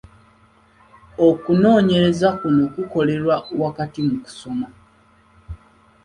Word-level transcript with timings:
Okunoonyereza 1.27 2.27
kuno 2.39 2.63
kukolerwa 2.73 3.35
wakati 3.61 3.99
mu 4.07 4.15
kusoma. 4.23 4.67